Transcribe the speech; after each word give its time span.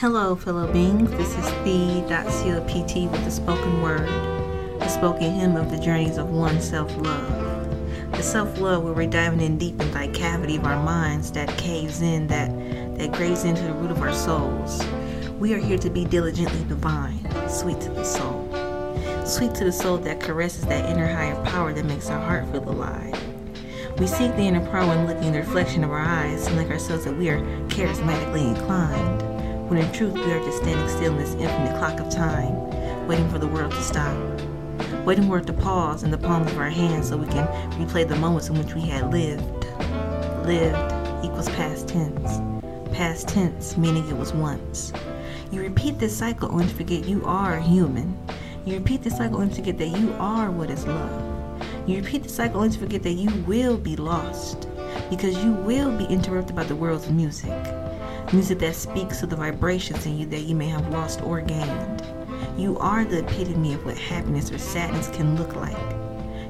Hello, 0.00 0.34
fellow 0.34 0.66
beings. 0.72 1.10
This 1.10 1.36
is 1.36 1.44
the.copt 1.62 3.12
with 3.12 3.22
the 3.22 3.30
spoken 3.30 3.82
word, 3.82 4.08
the 4.80 4.88
spoken 4.88 5.30
hymn 5.34 5.56
of 5.56 5.70
the 5.70 5.78
journeys 5.78 6.16
of 6.16 6.30
one 6.30 6.58
self 6.62 6.90
love. 6.96 8.10
The 8.12 8.22
self 8.22 8.58
love 8.58 8.82
where 8.82 8.94
we're 8.94 9.10
diving 9.10 9.42
in 9.42 9.58
deep 9.58 9.78
in 9.78 9.90
the 9.90 10.08
cavity 10.18 10.56
of 10.56 10.64
our 10.64 10.82
minds 10.82 11.30
that 11.32 11.50
caves 11.58 12.00
in, 12.00 12.28
that, 12.28 12.48
that 12.96 13.12
graves 13.12 13.44
into 13.44 13.60
the 13.62 13.74
root 13.74 13.90
of 13.90 14.00
our 14.00 14.14
souls. 14.14 14.82
We 15.38 15.52
are 15.52 15.58
here 15.58 15.76
to 15.76 15.90
be 15.90 16.06
diligently 16.06 16.64
divine, 16.64 17.20
sweet 17.46 17.82
to 17.82 17.90
the 17.90 18.02
soul. 18.02 18.48
Sweet 19.26 19.54
to 19.56 19.64
the 19.64 19.72
soul 19.72 19.98
that 19.98 20.18
caresses 20.18 20.64
that 20.64 20.88
inner 20.88 21.08
higher 21.08 21.36
power 21.44 21.74
that 21.74 21.84
makes 21.84 22.08
our 22.08 22.18
heart 22.18 22.50
feel 22.52 22.66
alive. 22.66 23.22
We 23.98 24.06
seek 24.06 24.34
the 24.36 24.44
inner 24.44 24.64
power 24.70 24.86
when 24.86 25.06
looking 25.06 25.24
in 25.24 25.32
the 25.34 25.40
reflection 25.40 25.84
of 25.84 25.90
our 25.90 26.00
eyes 26.00 26.46
and 26.46 26.56
like 26.56 26.70
ourselves 26.70 27.04
that 27.04 27.18
we 27.18 27.28
are 27.28 27.42
charismatically 27.68 28.56
inclined 28.56 29.29
when 29.70 29.78
in 29.78 29.92
truth 29.92 30.14
we 30.14 30.32
are 30.32 30.44
just 30.44 30.58
standing 30.58 30.88
still 30.88 31.12
in 31.12 31.18
this 31.18 31.34
infinite 31.34 31.78
clock 31.78 32.00
of 32.00 32.10
time, 32.10 33.06
waiting 33.06 33.28
for 33.30 33.38
the 33.38 33.46
world 33.46 33.70
to 33.70 33.80
stop, 33.80 34.16
waiting 35.06 35.28
for 35.28 35.38
it 35.38 35.46
to 35.46 35.52
pause 35.52 36.02
in 36.02 36.10
the 36.10 36.18
palms 36.18 36.50
of 36.50 36.58
our 36.58 36.68
hands 36.68 37.08
so 37.08 37.16
we 37.16 37.26
can 37.28 37.46
replay 37.78 38.06
the 38.06 38.16
moments 38.16 38.48
in 38.48 38.58
which 38.58 38.74
we 38.74 38.80
had 38.80 39.12
lived. 39.12 39.64
Lived 40.44 41.24
equals 41.24 41.48
past 41.50 41.86
tense. 41.86 42.40
Past 42.92 43.28
tense 43.28 43.76
meaning 43.76 44.08
it 44.08 44.16
was 44.16 44.32
once. 44.32 44.92
You 45.52 45.60
repeat 45.60 46.00
this 46.00 46.18
cycle 46.18 46.50
only 46.50 46.66
to 46.66 46.74
forget 46.74 47.04
you 47.04 47.24
are 47.24 47.60
human. 47.60 48.18
You 48.64 48.74
repeat 48.74 49.04
this 49.04 49.18
cycle 49.18 49.36
only 49.36 49.50
to 49.50 49.54
forget 49.54 49.78
that 49.78 49.96
you 49.96 50.12
are 50.14 50.50
what 50.50 50.70
is 50.70 50.84
love. 50.84 51.62
You 51.86 51.98
repeat 51.98 52.24
the 52.24 52.28
cycle 52.28 52.56
only 52.56 52.72
to 52.72 52.78
forget 52.80 53.04
that 53.04 53.12
you 53.12 53.30
will 53.46 53.76
be 53.76 53.94
lost 53.94 54.66
because 55.10 55.44
you 55.44 55.52
will 55.52 55.96
be 55.96 56.06
interrupted 56.06 56.56
by 56.56 56.64
the 56.64 56.74
world's 56.74 57.08
music 57.08 57.79
music 58.32 58.60
that 58.60 58.76
speaks 58.76 59.18
to 59.18 59.26
the 59.26 59.34
vibrations 59.34 60.06
in 60.06 60.16
you 60.16 60.24
that 60.24 60.42
you 60.42 60.54
may 60.54 60.68
have 60.68 60.88
lost 60.90 61.20
or 61.22 61.40
gained. 61.40 62.02
You 62.56 62.78
are 62.78 63.04
the 63.04 63.24
epitome 63.24 63.74
of 63.74 63.84
what 63.84 63.98
happiness 63.98 64.52
or 64.52 64.58
sadness 64.58 65.08
can 65.08 65.36
look 65.36 65.56
like, 65.56 65.76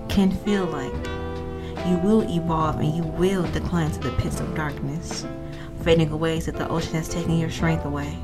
can 0.08 0.30
feel 0.30 0.66
like. 0.66 0.92
You 1.86 1.96
will 1.96 2.22
evolve 2.30 2.80
and 2.80 2.94
you 2.94 3.02
will 3.02 3.44
decline 3.52 3.90
to 3.92 3.98
the 3.98 4.12
pits 4.18 4.40
of 4.40 4.54
darkness, 4.54 5.24
fading 5.82 6.10
away 6.10 6.36
as 6.36 6.48
if 6.48 6.56
the 6.56 6.68
ocean 6.68 6.92
has 6.92 7.08
taken 7.08 7.38
your 7.38 7.48
strength 7.48 7.86
away, 7.86 8.14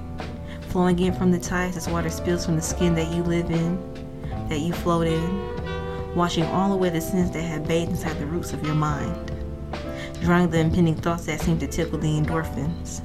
flowing 0.68 0.98
in 0.98 1.14
from 1.14 1.32
the 1.32 1.38
tides 1.38 1.78
as 1.78 1.88
water 1.88 2.10
spills 2.10 2.44
from 2.44 2.56
the 2.56 2.62
skin 2.62 2.94
that 2.94 3.10
you 3.14 3.22
live 3.22 3.50
in, 3.50 3.78
that 4.50 4.60
you 4.60 4.74
float 4.74 5.06
in, 5.06 6.14
washing 6.14 6.44
all 6.44 6.74
away 6.74 6.90
the 6.90 7.00
sins 7.00 7.30
that 7.30 7.40
have 7.40 7.66
bathed 7.66 7.92
inside 7.92 8.18
the 8.18 8.26
roots 8.26 8.52
of 8.52 8.62
your 8.66 8.74
mind, 8.74 9.32
drawing 10.20 10.50
the 10.50 10.58
impending 10.58 10.94
thoughts 10.94 11.24
that 11.24 11.40
seem 11.40 11.58
to 11.58 11.66
tickle 11.66 11.98
the 11.98 12.20
endorphins 12.20 13.00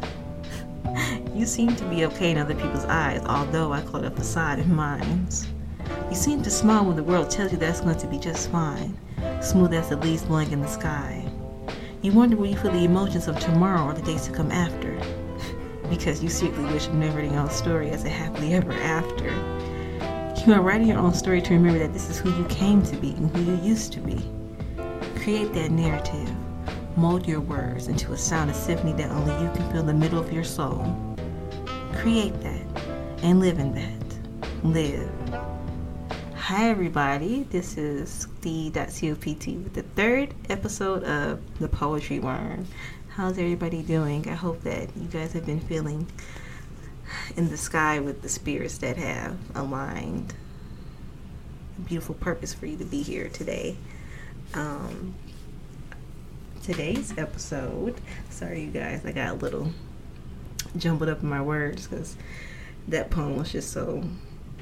you 1.33 1.45
seem 1.45 1.75
to 1.75 1.85
be 1.85 2.05
okay 2.05 2.31
in 2.31 2.37
other 2.37 2.55
people's 2.55 2.85
eyes, 2.85 3.21
although 3.25 3.71
I 3.71 3.81
caught 3.81 4.03
a 4.03 4.11
facade 4.11 4.59
in 4.59 4.73
mine. 4.73 5.27
You 6.09 6.15
seem 6.15 6.41
to 6.43 6.49
smile 6.49 6.85
when 6.85 6.97
the 6.97 7.03
world 7.03 7.29
tells 7.29 7.51
you 7.51 7.57
that's 7.57 7.81
going 7.81 7.97
to 7.97 8.07
be 8.07 8.19
just 8.19 8.51
fine, 8.51 8.97
smooth 9.41 9.73
as 9.73 9.89
the 9.89 9.95
leaves 9.97 10.23
blowing 10.23 10.51
in 10.51 10.61
the 10.61 10.67
sky. 10.67 11.25
You 12.01 12.11
wonder 12.11 12.35
where 12.35 12.49
you 12.49 12.57
feel 12.57 12.71
the 12.71 12.83
emotions 12.83 13.27
of 13.27 13.39
tomorrow 13.39 13.85
or 13.85 13.93
the 13.93 14.01
days 14.01 14.25
to 14.25 14.33
come 14.33 14.51
after, 14.51 14.99
because 15.89 16.21
you 16.21 16.29
secretly 16.29 16.71
wish 16.73 16.87
you 16.87 16.93
never 16.93 17.23
your 17.23 17.35
own 17.35 17.49
story 17.49 17.91
as 17.91 18.03
a 18.03 18.09
happily 18.09 18.53
ever 18.53 18.73
after. 18.73 19.29
You 20.45 20.53
are 20.53 20.61
writing 20.61 20.87
your 20.87 20.97
own 20.97 21.13
story 21.13 21.41
to 21.43 21.53
remember 21.53 21.79
that 21.79 21.93
this 21.93 22.09
is 22.09 22.17
who 22.17 22.35
you 22.35 22.45
came 22.45 22.81
to 22.83 22.95
be 22.97 23.11
and 23.11 23.35
who 23.35 23.43
you 23.43 23.61
used 23.63 23.93
to 23.93 23.99
be. 24.01 24.19
Create 25.21 25.53
that 25.53 25.71
narrative. 25.71 26.29
Mold 26.97 27.25
your 27.25 27.39
words 27.39 27.87
into 27.87 28.11
a 28.11 28.17
sound 28.17 28.49
of 28.49 28.55
symphony 28.55 28.91
that 28.93 29.11
only 29.11 29.33
you 29.33 29.51
can 29.53 29.71
feel 29.71 29.81
in 29.81 29.85
the 29.85 29.93
middle 29.93 30.19
of 30.19 30.33
your 30.33 30.43
soul. 30.43 31.10
Create 32.01 32.33
that 32.41 32.65
and 33.21 33.39
live 33.39 33.59
in 33.59 33.75
that. 33.75 34.63
Live. 34.63 35.07
Hi, 36.33 36.67
everybody. 36.67 37.43
This 37.43 37.77
is 37.77 38.25
the.copt 38.41 39.47
with 39.47 39.73
the 39.75 39.83
third 39.95 40.33
episode 40.49 41.03
of 41.03 41.39
The 41.59 41.67
Poetry 41.67 42.17
Worm. 42.17 42.65
How's 43.09 43.37
everybody 43.37 43.83
doing? 43.83 44.27
I 44.27 44.33
hope 44.33 44.61
that 44.61 44.89
you 44.97 45.09
guys 45.09 45.33
have 45.33 45.45
been 45.45 45.59
feeling 45.59 46.07
in 47.37 47.51
the 47.51 47.57
sky 47.57 47.99
with 47.99 48.23
the 48.23 48.29
spirits 48.29 48.79
that 48.79 48.97
have 48.97 49.37
aligned. 49.53 50.33
A 51.77 51.81
beautiful 51.81 52.15
purpose 52.15 52.51
for 52.51 52.65
you 52.65 52.77
to 52.77 52.85
be 52.85 53.03
here 53.03 53.29
today. 53.29 53.77
Um, 54.55 55.13
today's 56.63 57.15
episode, 57.15 58.01
sorry, 58.31 58.63
you 58.63 58.71
guys, 58.71 59.05
I 59.05 59.11
got 59.11 59.29
a 59.29 59.35
little 59.35 59.71
jumbled 60.77 61.09
up 61.09 61.21
in 61.21 61.29
my 61.29 61.41
words 61.41 61.87
because 61.87 62.15
that 62.87 63.09
poem 63.09 63.37
was 63.37 63.51
just 63.51 63.71
so 63.71 64.03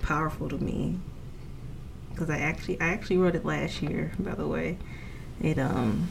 powerful 0.02 0.50
to 0.50 0.58
me. 0.58 1.00
Because 2.12 2.30
I 2.30 2.38
actually, 2.38 2.80
I 2.82 2.90
actually 2.90 3.18
wrote 3.18 3.36
it 3.36 3.46
last 3.46 3.82
year, 3.82 4.12
by 4.20 4.36
the 4.36 4.48
way. 4.48 4.78
It 5.42 5.58
um, 5.58 6.10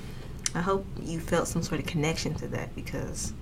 I 0.55 0.61
hope 0.61 0.87
you 1.03 1.21
felt 1.21 1.49
some 1.49 1.63
sort 1.63 1.81
of 1.81 1.87
connection 1.87 2.35
to 2.37 2.49
that 2.49 2.75
because 2.75 3.35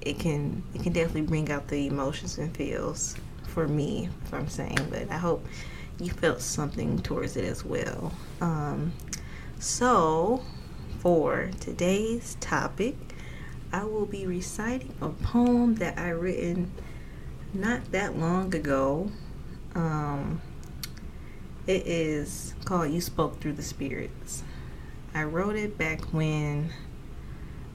it 0.00 0.18
can, 0.18 0.62
it 0.74 0.82
can 0.82 0.92
definitely 0.92 1.22
bring 1.22 1.50
out 1.50 1.68
the 1.68 1.86
emotions 1.86 2.36
and 2.38 2.54
feels 2.54 3.16
for 3.46 3.66
me, 3.66 4.10
if 4.24 4.34
I'm 4.34 4.48
saying. 4.48 4.78
But 4.90 5.10
I 5.10 5.16
hope 5.16 5.46
you 5.98 6.10
felt 6.10 6.40
something 6.40 6.98
towards 6.98 7.36
it 7.36 7.44
as 7.44 7.64
well. 7.64 8.12
Um, 8.40 8.92
so 9.58 10.42
for 10.98 11.50
today's 11.60 12.36
topic, 12.40 12.96
I 13.72 13.84
will 13.84 14.04
be 14.04 14.26
reciting 14.26 14.94
a 15.00 15.08
poem 15.08 15.76
that 15.76 15.98
I 15.98 16.10
written 16.10 16.70
not 17.54 17.90
that 17.92 18.18
long 18.18 18.54
ago. 18.54 19.10
Um, 19.74 20.42
it 21.66 21.86
is 21.86 22.54
called 22.66 22.90
You 22.90 23.00
Spoke 23.00 23.40
Through 23.40 23.54
the 23.54 23.62
Spirits. 23.62 24.42
I 25.14 25.24
wrote 25.24 25.56
it 25.56 25.78
back 25.78 26.02
when 26.12 26.70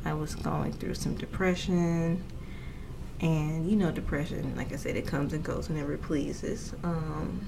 I 0.05 0.13
was 0.13 0.35
going 0.35 0.73
through 0.73 0.93
some 0.93 1.15
depression. 1.15 2.23
And 3.19 3.67
you 3.67 3.75
know, 3.75 3.89
depression, 3.89 4.55
like 4.55 4.71
I 4.71 4.75
said, 4.75 4.95
it 4.95 5.07
comes 5.07 5.33
and 5.33 5.43
goes 5.43 5.67
whenever 5.67 5.93
it 5.93 6.03
pleases. 6.03 6.73
Um, 6.83 7.47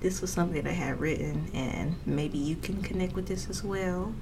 this 0.00 0.20
was 0.20 0.30
something 0.30 0.62
that 0.62 0.68
I 0.68 0.74
had 0.74 1.00
written, 1.00 1.50
and 1.54 1.96
maybe 2.04 2.36
you 2.36 2.56
can 2.56 2.82
connect 2.82 3.14
with 3.14 3.26
this 3.26 3.48
as 3.48 3.64
well. 3.64 4.12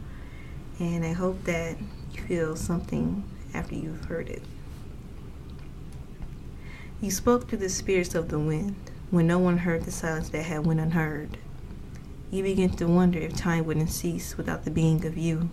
And 0.81 1.05
I 1.05 1.13
hope 1.13 1.45
that 1.45 1.77
you 2.13 2.23
feel 2.23 2.57
something 2.57 3.25
after 3.53 3.75
you've 3.75 4.05
heard 4.07 4.29
it. 4.29 4.43
You 7.01 7.11
spoke 7.11 7.49
through 7.49 7.59
the 7.59 7.69
spirits 7.69 8.15
of 8.15 8.29
the 8.29 8.39
wind 8.39 8.77
when 9.11 9.27
no 9.27 9.39
one 9.39 9.59
heard 9.59 9.85
the 9.85 9.91
silence 9.91 10.31
that 10.31 10.43
had 10.43 10.67
went 10.67 10.81
unheard. 10.81 11.39
You 12.31 12.43
begin 12.43 12.71
to 12.77 12.87
wonder 12.87 13.19
if 13.19 13.37
time 13.37 13.65
wouldn't 13.65 13.91
cease 13.91 14.37
without 14.37 14.65
the 14.65 14.71
being 14.71 15.05
of 15.05 15.17
you. 15.17 15.51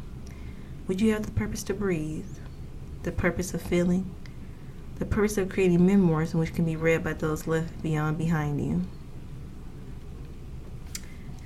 Would 0.88 1.02
you 1.02 1.12
have 1.14 1.26
the 1.26 1.32
purpose 1.32 1.62
to 1.64 1.74
breathe, 1.74 2.38
the 3.04 3.12
purpose 3.12 3.54
of 3.54 3.62
feeling, 3.62 4.10
the 4.98 5.06
purpose 5.06 5.38
of 5.38 5.50
creating 5.50 5.86
memoirs 5.86 6.34
which 6.34 6.56
can 6.56 6.66
be 6.66 6.76
read 6.76 7.04
by 7.04 7.14
those 7.14 7.48
left 7.48 7.84
beyond 7.84 8.18
behind 8.18 8.66
you? 8.66 8.82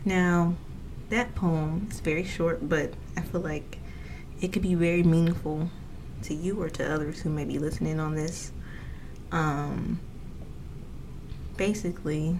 Now, 0.05 0.55
that 1.09 1.35
poem 1.35 1.87
is 1.91 1.99
very 1.99 2.23
short, 2.23 2.67
but 2.67 2.93
I 3.15 3.21
feel 3.21 3.41
like 3.41 3.79
it 4.41 4.51
could 4.51 4.61
be 4.61 4.75
very 4.75 5.03
meaningful 5.03 5.69
to 6.23 6.33
you 6.33 6.61
or 6.61 6.69
to 6.69 6.93
others 6.93 7.21
who 7.21 7.29
may 7.29 7.45
be 7.45 7.59
listening 7.59 7.99
on 7.99 8.15
this. 8.15 8.51
Um, 9.31 9.99
basically, 11.57 12.39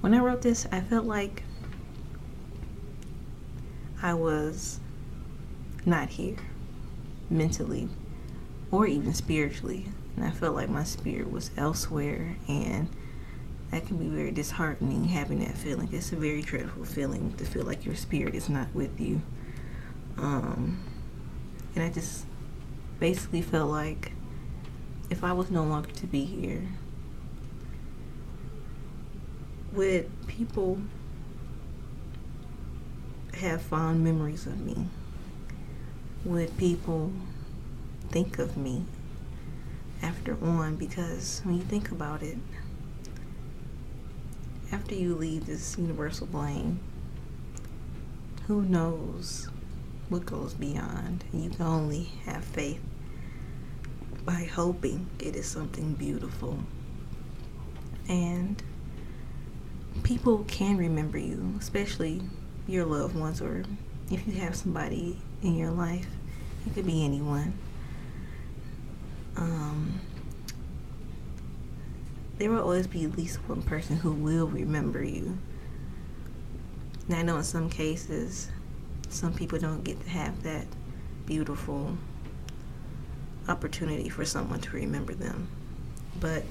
when 0.00 0.14
I 0.14 0.18
wrote 0.18 0.42
this, 0.42 0.66
I 0.72 0.80
felt 0.80 1.04
like 1.04 1.42
I 4.02 4.14
was 4.14 4.80
not 5.84 6.10
here 6.10 6.36
mentally 7.30 7.88
or 8.70 8.86
even 8.86 9.14
spiritually. 9.14 9.86
And 10.16 10.24
I 10.24 10.30
felt 10.30 10.54
like 10.54 10.70
my 10.70 10.84
spirit 10.84 11.30
was 11.30 11.50
elsewhere, 11.56 12.36
and 12.48 12.88
that 13.70 13.86
can 13.86 13.96
be 13.96 14.08
very 14.08 14.30
disheartening 14.30 15.04
having 15.04 15.40
that 15.40 15.56
feeling. 15.56 15.88
It's 15.92 16.12
a 16.12 16.16
very 16.16 16.42
dreadful 16.42 16.84
feeling 16.84 17.34
to 17.34 17.44
feel 17.44 17.64
like 17.64 17.84
your 17.84 17.96
spirit 17.96 18.34
is 18.34 18.48
not 18.48 18.68
with 18.74 19.00
you. 19.00 19.20
Um, 20.18 20.82
and 21.74 21.84
I 21.84 21.90
just 21.90 22.24
basically 23.00 23.42
felt 23.42 23.70
like 23.70 24.12
if 25.10 25.22
I 25.22 25.32
was 25.32 25.50
no 25.50 25.64
longer 25.64 25.90
to 25.90 26.06
be 26.06 26.24
here, 26.24 26.62
would 29.72 30.10
people 30.26 30.80
have 33.34 33.60
fond 33.60 34.02
memories 34.02 34.46
of 34.46 34.60
me? 34.60 34.86
Would 36.24 36.56
people 36.56 37.12
think 38.08 38.38
of 38.38 38.56
me 38.56 38.84
after 40.02 40.36
on? 40.42 40.76
Because 40.76 41.42
when 41.44 41.56
you 41.56 41.62
think 41.62 41.90
about 41.90 42.22
it, 42.22 42.38
after 44.72 44.94
you 44.94 45.14
leave 45.14 45.46
this 45.46 45.76
universal 45.78 46.26
plane, 46.26 46.80
who 48.46 48.62
knows 48.62 49.48
what 50.08 50.26
goes 50.26 50.54
beyond. 50.54 51.24
You 51.32 51.50
can 51.50 51.66
only 51.66 52.04
have 52.24 52.44
faith 52.44 52.80
by 54.24 54.44
hoping 54.44 55.08
it 55.18 55.36
is 55.36 55.46
something 55.46 55.94
beautiful. 55.94 56.58
And 58.08 58.62
people 60.02 60.44
can 60.48 60.76
remember 60.76 61.18
you, 61.18 61.54
especially 61.58 62.22
your 62.66 62.84
loved 62.84 63.16
ones, 63.16 63.40
or 63.40 63.64
if 64.10 64.26
you 64.26 64.34
have 64.34 64.54
somebody 64.54 65.18
in 65.42 65.56
your 65.56 65.70
life, 65.70 66.06
it 66.66 66.74
could 66.74 66.86
be 66.86 67.04
anyone. 67.04 67.56
Um, 69.36 70.00
there 72.38 72.50
will 72.50 72.60
always 72.60 72.86
be 72.86 73.04
at 73.04 73.16
least 73.16 73.38
one 73.48 73.62
person 73.62 73.96
who 73.96 74.12
will 74.12 74.46
remember 74.46 75.02
you. 75.02 75.38
Now, 77.08 77.18
I 77.18 77.22
know 77.22 77.36
in 77.36 77.44
some 77.44 77.70
cases, 77.70 78.48
some 79.08 79.32
people 79.32 79.58
don't 79.58 79.84
get 79.84 80.00
to 80.02 80.08
have 80.10 80.42
that 80.42 80.66
beautiful 81.24 81.96
opportunity 83.48 84.08
for 84.08 84.24
someone 84.24 84.60
to 84.60 84.70
remember 84.70 85.14
them. 85.14 85.48
But 86.20 86.44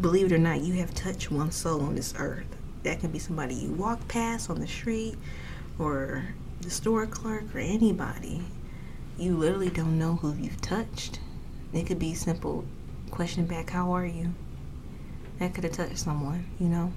believe 0.00 0.26
it 0.26 0.34
or 0.34 0.38
not, 0.38 0.60
you 0.60 0.74
have 0.74 0.94
touched 0.94 1.30
one 1.30 1.52
soul 1.52 1.82
on 1.82 1.94
this 1.94 2.14
earth. 2.18 2.46
That 2.82 3.00
can 3.00 3.12
be 3.12 3.18
somebody 3.18 3.54
you 3.54 3.72
walk 3.72 4.08
past 4.08 4.50
on 4.50 4.58
the 4.58 4.66
street 4.66 5.16
or 5.78 6.24
the 6.60 6.70
store 6.70 7.06
clerk 7.06 7.54
or 7.54 7.60
anybody. 7.60 8.42
You 9.16 9.36
literally 9.36 9.70
don't 9.70 9.98
know 9.98 10.16
who 10.16 10.34
you've 10.34 10.60
touched. 10.60 11.20
It 11.72 11.86
could 11.86 11.98
be 11.98 12.14
simple 12.14 12.64
question 13.12 13.44
back, 13.44 13.68
how 13.68 13.92
are 13.92 14.06
you? 14.06 14.32
That 15.38 15.52
could 15.52 15.64
have 15.64 15.74
touched 15.74 15.98
someone, 15.98 16.46
you 16.58 16.66
know, 16.66 16.90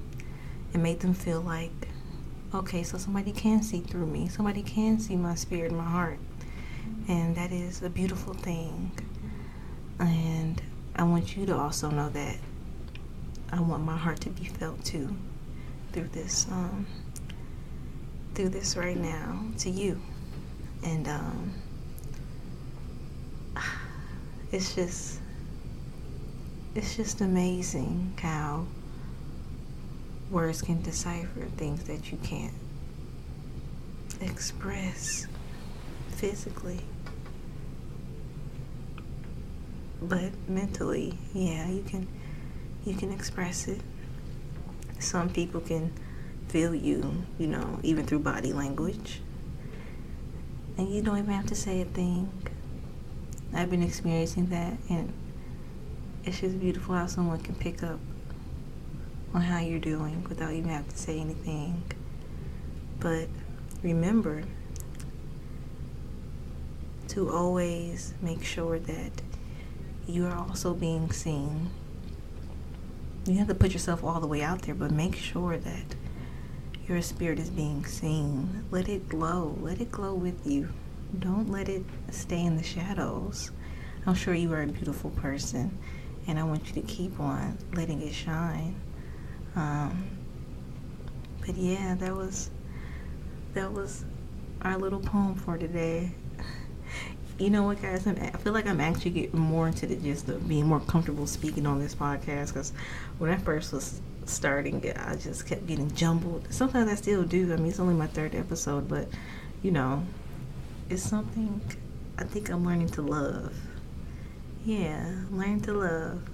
and 0.73 0.81
made 0.81 1.01
them 1.01 1.13
feel 1.13 1.41
like, 1.41 1.89
okay, 2.53 2.83
so 2.83 2.97
somebody 2.97 3.33
can 3.33 3.61
see 3.61 3.81
through 3.81 4.05
me. 4.05 4.29
Somebody 4.29 4.63
can 4.63 4.97
see 4.97 5.17
my 5.17 5.35
spirit, 5.35 5.73
my 5.73 5.83
heart. 5.83 6.17
And 7.09 7.35
that 7.35 7.51
is 7.51 7.83
a 7.83 7.89
beautiful 7.89 8.33
thing. 8.33 8.91
And 9.99 10.61
I 10.95 11.03
want 11.03 11.35
you 11.35 11.45
to 11.47 11.55
also 11.55 11.89
know 11.91 12.07
that 12.09 12.37
I 13.51 13.59
want 13.59 13.83
my 13.83 13.97
heart 13.97 14.21
to 14.21 14.29
be 14.29 14.45
felt 14.45 14.83
too 14.85 15.13
through 15.91 16.07
this 16.09 16.47
um, 16.49 16.87
through 18.35 18.49
this 18.49 18.77
right 18.77 18.97
now 18.97 19.43
to 19.59 19.69
you. 19.69 19.99
And 20.81 21.07
um, 21.09 21.53
it's 24.51 24.75
just 24.75 25.19
it's 26.75 26.97
just 26.97 27.21
amazing 27.21 28.13
how 28.21 28.65
words 30.29 30.61
can 30.61 30.81
decipher 30.81 31.45
things 31.55 31.85
that 31.85 32.11
you 32.11 32.17
can't 32.21 32.53
express 34.19 35.25
physically. 36.09 36.81
But 40.01 40.31
mentally, 40.49 41.17
yeah, 41.33 41.69
you 41.69 41.81
can 41.83 42.07
you 42.83 42.93
can 42.93 43.11
express 43.11 43.69
it. 43.69 43.79
Some 44.99 45.29
people 45.29 45.61
can 45.61 45.93
feel 46.49 46.75
you, 46.75 47.23
you 47.39 47.47
know, 47.47 47.79
even 47.83 48.05
through 48.05 48.19
body 48.19 48.51
language. 48.51 49.21
And 50.77 50.89
you 50.89 51.01
don't 51.01 51.17
even 51.17 51.33
have 51.33 51.47
to 51.47 51.55
say 51.55 51.81
a 51.81 51.85
thing. 51.85 52.29
I've 53.53 53.69
been 53.69 53.81
experiencing 53.81 54.47
that 54.47 54.73
and 54.89 55.13
it's 56.25 56.39
just 56.39 56.59
beautiful 56.59 56.95
how 56.95 57.05
someone 57.05 57.39
can 57.39 57.53
pick 57.55 57.83
up 57.83 57.99
on 59.33 59.41
how 59.41 59.59
you're 59.59 59.79
doing 59.79 60.25
without 60.27 60.51
even 60.51 60.69
having 60.69 60.89
to 60.89 60.97
say 60.97 61.19
anything. 61.19 61.83
But 62.99 63.27
remember 63.83 64.43
to 67.09 67.31
always 67.31 68.15
make 68.21 68.43
sure 68.43 68.79
that 68.79 69.11
you 70.07 70.25
are 70.25 70.35
also 70.35 70.73
being 70.73 71.11
seen. 71.11 71.69
You 73.25 73.37
have 73.37 73.47
to 73.47 73.55
put 73.55 73.73
yourself 73.73 74.03
all 74.03 74.19
the 74.19 74.27
way 74.27 74.41
out 74.41 74.63
there, 74.63 74.75
but 74.75 74.91
make 74.91 75.15
sure 75.15 75.57
that 75.57 75.95
your 76.87 77.01
spirit 77.03 77.37
is 77.37 77.51
being 77.51 77.85
seen. 77.85 78.65
Let 78.71 78.89
it 78.89 79.07
glow. 79.09 79.57
Let 79.61 79.79
it 79.79 79.91
glow 79.91 80.15
with 80.15 80.45
you. 80.45 80.69
Don't 81.19 81.51
let 81.51 81.69
it 81.69 81.83
stay 82.09 82.43
in 82.43 82.57
the 82.57 82.63
shadows. 82.63 83.51
I'm 84.07 84.15
sure 84.15 84.33
you 84.33 84.51
are 84.53 84.63
a 84.63 84.67
beautiful 84.67 85.11
person 85.11 85.77
and 86.27 86.39
I 86.39 86.43
want 86.43 86.67
you 86.67 86.81
to 86.81 86.87
keep 86.87 87.19
on 87.19 87.57
letting 87.73 88.01
it 88.01 88.13
shine. 88.13 88.75
Um, 89.55 90.07
but 91.45 91.55
yeah, 91.55 91.95
that 91.95 92.15
was 92.15 92.49
that 93.53 93.71
was 93.71 94.03
our 94.61 94.77
little 94.77 94.99
poem 94.99 95.35
for 95.35 95.57
today. 95.57 96.11
You 97.37 97.49
know 97.49 97.63
what, 97.63 97.81
guys? 97.81 98.07
I'm, 98.07 98.17
i 98.17 98.29
feel 98.37 98.53
like 98.53 98.65
I'm 98.65 98.79
actually 98.79 99.11
getting 99.11 99.37
more 99.37 99.67
into 99.67 99.85
the 99.85 99.97
gist 99.97 100.29
of 100.29 100.47
being 100.47 100.65
more 100.67 100.79
comfortable 100.79 101.27
speaking 101.27 101.65
on 101.65 101.79
this 101.79 101.93
podcast 101.93 102.53
because 102.53 102.71
when 103.17 103.29
I 103.29 103.35
first 103.35 103.73
was 103.73 103.99
starting 104.25 104.77
I 104.97 105.15
just 105.17 105.45
kept 105.45 105.67
getting 105.67 105.93
jumbled. 105.93 106.47
Sometimes 106.49 106.89
I 106.89 106.95
still 106.95 107.23
do. 107.23 107.51
I 107.51 107.57
mean, 107.57 107.67
it's 107.67 107.79
only 107.81 107.93
my 107.93 108.07
third 108.07 108.35
episode, 108.35 108.87
but 108.87 109.09
you 109.61 109.71
know, 109.71 110.05
it's 110.89 111.03
something 111.03 111.59
I 112.17 112.23
think 112.23 112.49
I'm 112.49 112.65
learning 112.65 112.89
to 112.91 113.01
love 113.01 113.53
yeah, 114.65 115.13
learn 115.29 115.59
to 115.61 115.73
love. 115.73 116.27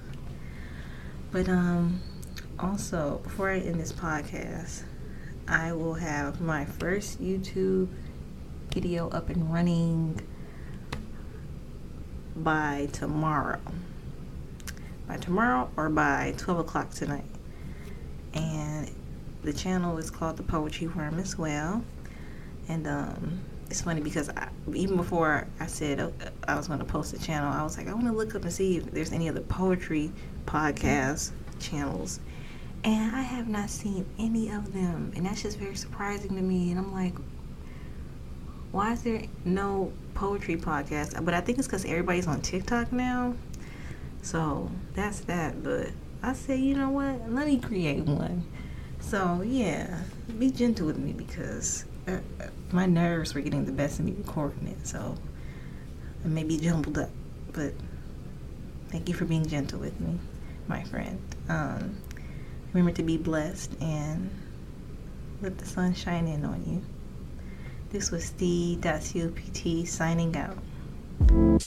But 1.31 1.49
um 1.49 2.01
also 2.57 3.19
before 3.23 3.49
I 3.49 3.59
end 3.59 3.79
this 3.79 3.91
podcast, 3.91 4.83
I 5.47 5.73
will 5.73 5.95
have 5.95 6.39
my 6.39 6.63
first 6.63 7.21
YouTube 7.21 7.89
video 8.73 9.09
up 9.09 9.29
and 9.29 9.53
running 9.53 10.21
by 12.35 12.87
tomorrow. 12.93 13.59
By 15.07 15.17
tomorrow 15.17 15.69
or 15.75 15.89
by 15.89 16.33
12 16.37 16.59
o'clock 16.59 16.91
tonight. 16.91 17.25
And 18.33 18.89
the 19.43 19.51
channel 19.51 19.97
is 19.97 20.09
called 20.09 20.37
The 20.37 20.43
Poetry 20.43 20.87
Worm 20.87 21.19
as 21.19 21.37
well. 21.37 21.83
And 22.69 22.87
um 22.87 23.41
it's 23.71 23.81
funny 23.81 24.01
because 24.01 24.29
I, 24.29 24.49
even 24.73 24.97
before 24.97 25.47
I 25.61 25.65
said 25.65 26.01
uh, 26.01 26.09
I 26.45 26.55
was 26.55 26.67
going 26.67 26.79
to 26.79 26.85
post 26.85 27.13
a 27.13 27.19
channel, 27.19 27.51
I 27.51 27.63
was 27.63 27.77
like, 27.77 27.87
I 27.87 27.93
want 27.93 28.05
to 28.05 28.11
look 28.11 28.35
up 28.35 28.43
and 28.43 28.51
see 28.51 28.77
if 28.77 28.91
there's 28.91 29.13
any 29.13 29.29
other 29.29 29.39
poetry 29.39 30.11
podcast 30.45 31.31
channels. 31.59 32.19
And 32.83 33.15
I 33.15 33.21
have 33.21 33.47
not 33.47 33.69
seen 33.69 34.05
any 34.19 34.49
of 34.49 34.73
them. 34.73 35.13
And 35.15 35.25
that's 35.25 35.41
just 35.41 35.57
very 35.57 35.75
surprising 35.75 36.35
to 36.35 36.41
me. 36.41 36.71
And 36.71 36.79
I'm 36.79 36.93
like, 36.93 37.13
why 38.71 38.91
is 38.91 39.03
there 39.03 39.23
no 39.45 39.93
poetry 40.15 40.57
podcast? 40.57 41.23
But 41.23 41.33
I 41.33 41.39
think 41.39 41.57
it's 41.57 41.67
because 41.67 41.85
everybody's 41.85 42.27
on 42.27 42.41
TikTok 42.41 42.91
now. 42.91 43.35
So 44.21 44.69
that's 44.95 45.21
that. 45.21 45.63
But 45.63 45.91
I 46.21 46.33
said, 46.33 46.59
you 46.59 46.75
know 46.75 46.89
what? 46.89 47.31
Let 47.31 47.47
me 47.47 47.57
create 47.57 48.03
one. 48.03 48.43
So 48.99 49.41
yeah, 49.45 49.99
be 50.37 50.51
gentle 50.51 50.87
with 50.87 50.97
me 50.97 51.13
because 51.13 51.85
uh, 52.07 52.17
my 52.71 52.85
nerves 52.85 53.33
were 53.33 53.41
getting 53.41 53.65
the 53.65 53.71
best 53.71 53.99
of 53.99 54.05
me 54.05 54.13
recording 54.17 54.67
it, 54.67 54.87
so 54.87 55.15
I 56.23 56.27
may 56.27 56.43
be 56.43 56.57
jumbled 56.57 56.97
up. 56.97 57.09
But 57.53 57.73
thank 58.89 59.09
you 59.09 59.15
for 59.15 59.25
being 59.25 59.45
gentle 59.45 59.79
with 59.79 59.99
me, 59.99 60.17
my 60.67 60.83
friend. 60.83 61.19
Um, 61.49 61.97
remember 62.73 62.95
to 62.95 63.03
be 63.03 63.17
blessed 63.17 63.71
and 63.81 64.29
let 65.41 65.57
the 65.57 65.65
sun 65.65 65.93
shine 65.93 66.27
in 66.27 66.45
on 66.45 66.63
you. 66.65 66.81
This 67.89 68.11
was 68.11 68.23
Steve.copt 68.25 69.87
signing 69.87 70.35
out. 70.37 71.61